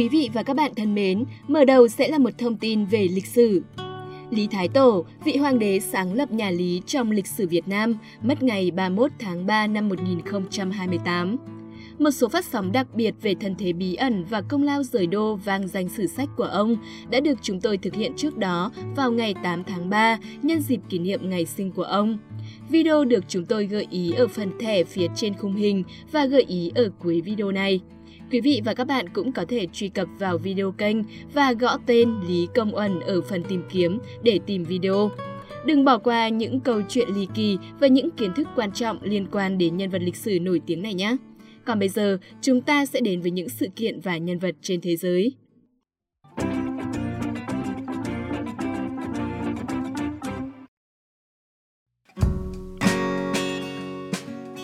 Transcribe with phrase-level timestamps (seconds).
[0.00, 3.08] Quý vị và các bạn thân mến, mở đầu sẽ là một thông tin về
[3.12, 3.62] lịch sử.
[4.30, 7.98] Lý Thái Tổ, vị hoàng đế sáng lập nhà Lý trong lịch sử Việt Nam,
[8.22, 11.36] mất ngày 31 tháng 3 năm 1028.
[11.98, 15.06] Một số phát sóng đặc biệt về thân thế bí ẩn và công lao rời
[15.06, 16.76] đô vang danh sử sách của ông
[17.10, 20.80] đã được chúng tôi thực hiện trước đó vào ngày 8 tháng 3 nhân dịp
[20.88, 22.18] kỷ niệm ngày sinh của ông.
[22.70, 26.42] Video được chúng tôi gợi ý ở phần thẻ phía trên khung hình và gợi
[26.48, 27.80] ý ở cuối video này.
[28.30, 30.96] Quý vị và các bạn cũng có thể truy cập vào video kênh
[31.34, 35.10] và gõ tên Lý Công Uẩn ở phần tìm kiếm để tìm video.
[35.66, 39.26] Đừng bỏ qua những câu chuyện ly kỳ và những kiến thức quan trọng liên
[39.32, 41.16] quan đến nhân vật lịch sử nổi tiếng này nhé.
[41.64, 44.80] Còn bây giờ, chúng ta sẽ đến với những sự kiện và nhân vật trên
[44.80, 45.32] thế giới.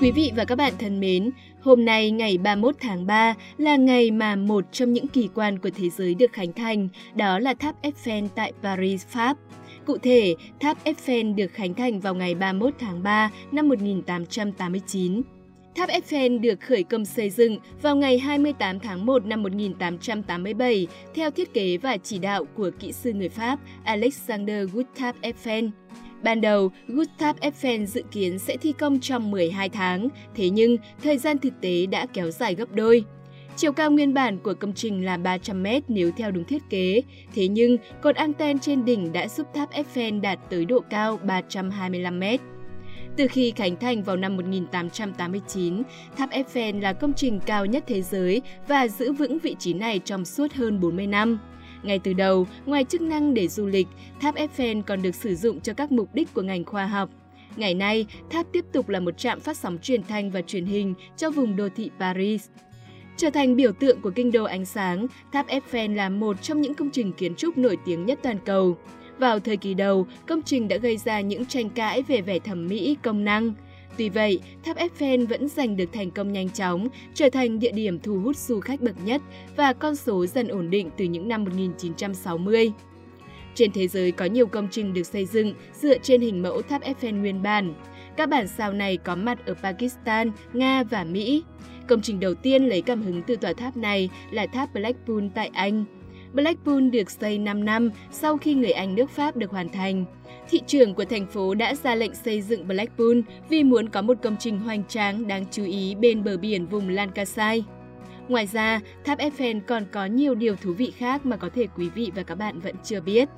[0.00, 1.30] Quý vị và các bạn thân mến,
[1.60, 5.70] hôm nay ngày 31 tháng 3 là ngày mà một trong những kỳ quan của
[5.70, 9.36] thế giới được khánh thành, đó là tháp Eiffel tại Paris, Pháp.
[9.86, 15.22] Cụ thể, tháp Eiffel được khánh thành vào ngày 31 tháng 3 năm 1889.
[15.74, 21.30] Tháp Eiffel được khởi công xây dựng vào ngày 28 tháng 1 năm 1887 theo
[21.30, 25.70] thiết kế và chỉ đạo của kỹ sư người Pháp Alexander Gustave Eiffel.
[26.22, 31.18] Ban đầu, Gustav Eiffel dự kiến sẽ thi công trong 12 tháng, thế nhưng thời
[31.18, 33.04] gian thực tế đã kéo dài gấp đôi.
[33.56, 37.02] Chiều cao nguyên bản của công trình là 300 m nếu theo đúng thiết kế,
[37.34, 42.20] thế nhưng cột anten trên đỉnh đã giúp tháp Eiffel đạt tới độ cao 325
[42.20, 42.24] m.
[43.16, 45.82] Từ khi khánh thành vào năm 1889,
[46.16, 49.98] tháp Eiffel là công trình cao nhất thế giới và giữ vững vị trí này
[49.98, 51.38] trong suốt hơn 40 năm.
[51.82, 53.86] Ngay từ đầu, ngoài chức năng để du lịch,
[54.20, 57.10] tháp Eiffel còn được sử dụng cho các mục đích của ngành khoa học.
[57.56, 60.94] Ngày nay, tháp tiếp tục là một trạm phát sóng truyền thanh và truyền hình
[61.16, 62.48] cho vùng đô thị Paris.
[63.16, 66.74] Trở thành biểu tượng của kinh đô ánh sáng, tháp Eiffel là một trong những
[66.74, 68.76] công trình kiến trúc nổi tiếng nhất toàn cầu.
[69.18, 72.66] Vào thời kỳ đầu, công trình đã gây ra những tranh cãi về vẻ thẩm
[72.66, 73.52] mỹ, công năng.
[73.98, 78.00] Tuy vậy, tháp Eiffel vẫn giành được thành công nhanh chóng, trở thành địa điểm
[78.00, 79.22] thu hút du khách bậc nhất
[79.56, 82.72] và con số dần ổn định từ những năm 1960.
[83.54, 86.82] Trên thế giới có nhiều công trình được xây dựng dựa trên hình mẫu tháp
[86.82, 87.74] Eiffel nguyên bản.
[88.16, 91.42] Các bản sao này có mặt ở Pakistan, Nga và Mỹ.
[91.88, 95.50] Công trình đầu tiên lấy cảm hứng từ tòa tháp này là tháp Blackpool tại
[95.52, 95.84] Anh.
[96.32, 100.04] Blackpool được xây 5 năm sau khi người Anh nước Pháp được hoàn thành.
[100.50, 104.18] Thị trưởng của thành phố đã ra lệnh xây dựng Blackpool vì muốn có một
[104.22, 107.60] công trình hoành tráng đáng chú ý bên bờ biển vùng Lancashire.
[108.28, 111.88] Ngoài ra, tháp Eiffel còn có nhiều điều thú vị khác mà có thể quý
[111.88, 113.28] vị và các bạn vẫn chưa biết.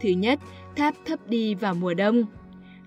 [0.00, 0.38] Thứ nhất,
[0.76, 2.24] tháp thấp đi vào mùa đông.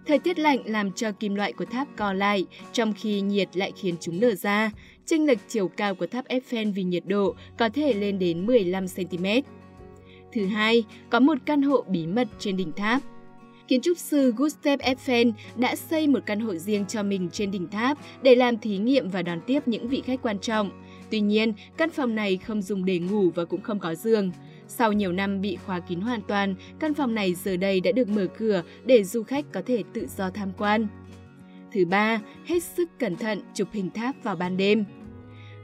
[0.05, 3.71] Thời tiết lạnh làm cho kim loại của tháp co lại, trong khi nhiệt lại
[3.75, 4.71] khiến chúng nở ra.
[5.05, 8.85] Chênh lệch chiều cao của tháp Eiffel vì nhiệt độ có thể lên đến 15
[8.87, 9.25] cm.
[10.33, 13.01] Thứ hai, có một căn hộ bí mật trên đỉnh tháp.
[13.67, 17.67] Kiến trúc sư Gustave Eiffel đã xây một căn hộ riêng cho mình trên đỉnh
[17.67, 20.71] tháp để làm thí nghiệm và đón tiếp những vị khách quan trọng.
[21.11, 24.31] Tuy nhiên, căn phòng này không dùng để ngủ và cũng không có giường.
[24.77, 28.09] Sau nhiều năm bị khóa kín hoàn toàn, căn phòng này giờ đây đã được
[28.09, 30.87] mở cửa để du khách có thể tự do tham quan.
[31.73, 34.85] Thứ ba, hết sức cẩn thận chụp hình tháp vào ban đêm.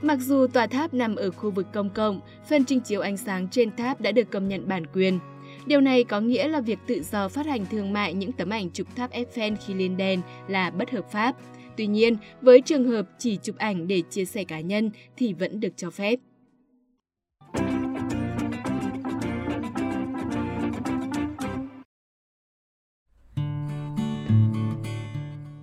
[0.02, 3.48] Mặc dù tòa tháp nằm ở khu vực công cộng, phần trình chiếu ánh sáng
[3.52, 5.20] trên tháp đã được công nhận bản quyền.
[5.66, 8.70] Điều này có nghĩa là việc tự do phát hành thương mại những tấm ảnh
[8.70, 11.36] chụp tháp Eiffel khi lên đèn là bất hợp pháp.
[11.78, 15.60] Tuy nhiên, với trường hợp chỉ chụp ảnh để chia sẻ cá nhân thì vẫn
[15.60, 16.20] được cho phép.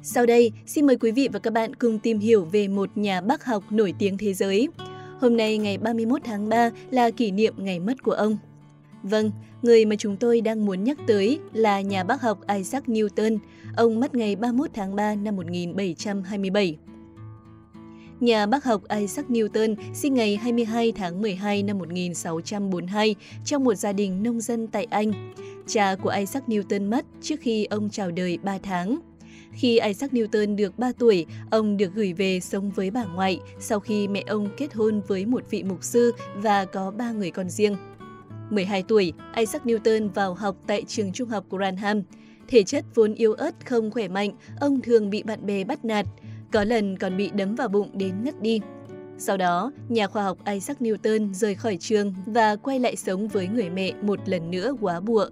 [0.07, 3.21] Sau đây, xin mời quý vị và các bạn cùng tìm hiểu về một nhà
[3.21, 4.69] bác học nổi tiếng thế giới.
[5.21, 8.39] Hôm nay ngày 31 tháng 3 là kỷ niệm ngày mất của ông.
[9.03, 9.31] Vâng,
[9.63, 13.39] người mà chúng tôi đang muốn nhắc tới là nhà bác học Isaac Newton.
[13.77, 16.77] Ông mất ngày 31 tháng 3 năm 1727.
[18.21, 23.15] Nhà bác học Isaac Newton sinh ngày 22 tháng 12 năm 1642
[23.45, 25.35] trong một gia đình nông dân tại Anh.
[25.67, 29.14] Cha của Isaac Newton mất trước khi ông chào đời 3 tháng.
[29.55, 33.81] Khi Isaac Newton được 3 tuổi, ông được gửi về sống với bà ngoại sau
[33.81, 37.51] khi mẹ ông kết hôn với một vị mục sư và có 3 người con
[37.51, 37.77] riêng.
[38.51, 42.03] 12 tuổi, Isaac Newton vào học tại trường trung học Granham.
[42.49, 44.31] Thể chất vốn yếu ớt không khỏe mạnh,
[44.61, 46.07] ông thường bị bạn bè bắt nạt,
[46.53, 48.61] có lần còn bị đấm vào bụng đến ngất đi.
[49.19, 53.49] Sau đó, nhà khoa học Isaac Newton rời khỏi trường và quay lại sống với
[53.49, 55.27] người mẹ một lần nữa quá bụa.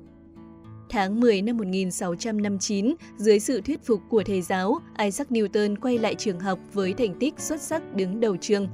[0.92, 6.14] Tháng 10 năm 1659, dưới sự thuyết phục của thầy giáo, Isaac Newton quay lại
[6.14, 8.68] trường học với thành tích xuất sắc đứng đầu trường.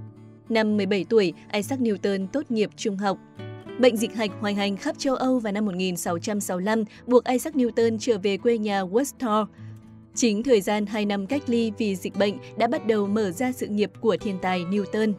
[0.49, 3.19] Năm 17 tuổi, Isaac Newton tốt nghiệp trung học.
[3.81, 8.19] Bệnh dịch hạch hoành hành khắp châu Âu vào năm 1665 buộc Isaac Newton trở
[8.19, 9.47] về quê nhà Worcester.
[10.15, 13.53] Chính thời gian 2 năm cách ly vì dịch bệnh đã bắt đầu mở ra
[13.53, 15.13] sự nghiệp của thiên tài Newton.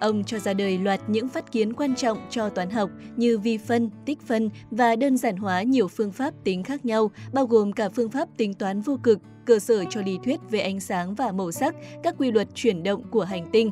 [0.00, 3.58] Ông cho ra đời loạt những phát kiến quan trọng cho toán học như vi
[3.58, 7.72] phân, tích phân và đơn giản hóa nhiều phương pháp tính khác nhau, bao gồm
[7.72, 11.14] cả phương pháp tính toán vô cực, cơ sở cho lý thuyết về ánh sáng
[11.14, 13.70] và màu sắc, các quy luật chuyển động của hành tinh.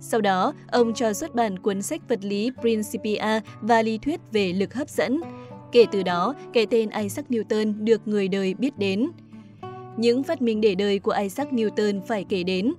[0.00, 4.52] Sau đó, ông cho xuất bản cuốn sách vật lý Principia và lý thuyết về
[4.52, 5.20] lực hấp dẫn.
[5.72, 9.08] Kể từ đó, cái tên Isaac Newton được người đời biết đến.
[9.96, 12.74] Những phát minh để đời của Isaac Newton phải kể đến.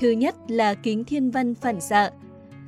[0.00, 2.10] Thứ nhất là kính thiên văn phản xạ.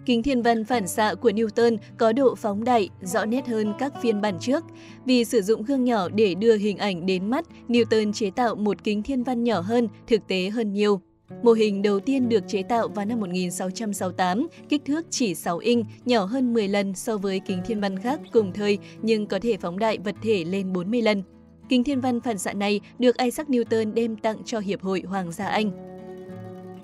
[0.06, 3.92] Kính thiên văn phản xạ của Newton có độ phóng đại, rõ nét hơn các
[4.02, 4.64] phiên bản trước.
[5.04, 8.84] Vì sử dụng gương nhỏ để đưa hình ảnh đến mắt, Newton chế tạo một
[8.84, 11.00] kính thiên văn nhỏ hơn, thực tế hơn nhiều.
[11.42, 15.86] Mô hình đầu tiên được chế tạo vào năm 1668, kích thước chỉ 6 inch,
[16.04, 19.56] nhỏ hơn 10 lần so với kính thiên văn khác cùng thời nhưng có thể
[19.56, 21.22] phóng đại vật thể lên 40 lần.
[21.68, 25.32] Kính thiên văn phản xạ này được Isaac Newton đem tặng cho Hiệp hội Hoàng
[25.32, 25.70] gia Anh.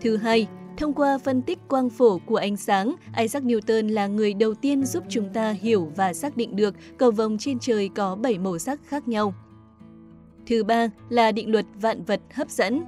[0.01, 0.47] Thứ hai,
[0.79, 4.85] Thông qua phân tích quang phổ của ánh sáng, Isaac Newton là người đầu tiên
[4.85, 8.59] giúp chúng ta hiểu và xác định được cầu vồng trên trời có 7 màu
[8.59, 9.35] sắc khác nhau.
[10.47, 12.85] Thứ ba là định luật vạn vật hấp dẫn.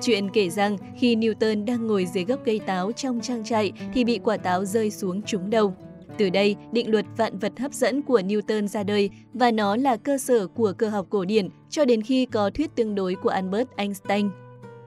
[0.00, 4.04] Chuyện kể rằng khi Newton đang ngồi dưới gốc cây táo trong trang trại thì
[4.04, 5.74] bị quả táo rơi xuống trúng đầu.
[6.18, 9.96] Từ đây, định luật vạn vật hấp dẫn của Newton ra đời và nó là
[9.96, 13.28] cơ sở của cơ học cổ điển cho đến khi có thuyết tương đối của
[13.28, 14.30] Albert Einstein.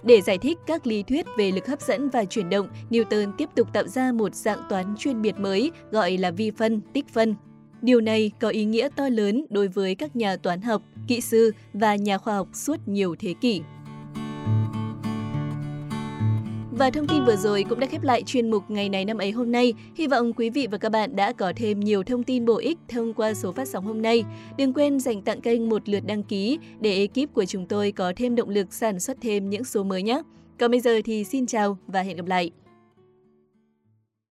[0.04, 3.50] Để giải thích các lý thuyết về lực hấp dẫn và chuyển động, Newton tiếp
[3.56, 7.36] tục tạo ra một dạng toán chuyên biệt mới gọi là vi phân, tích phân.
[7.82, 11.52] Điều này có ý nghĩa to lớn đối với các nhà toán học, kỹ sư
[11.74, 13.62] và nhà khoa học suốt nhiều thế kỷ.
[16.78, 19.32] Và thông tin vừa rồi cũng đã khép lại chuyên mục Ngày này năm ấy
[19.32, 19.74] hôm nay.
[19.96, 22.78] Hy vọng quý vị và các bạn đã có thêm nhiều thông tin bổ ích
[22.88, 24.24] thông qua số phát sóng hôm nay.
[24.58, 28.14] Đừng quên dành tặng kênh một lượt đăng ký để ekip của chúng tôi có
[28.16, 30.22] thêm động lực sản xuất thêm những số mới nhé.
[30.60, 32.52] Còn bây giờ thì xin chào và hẹn gặp lại.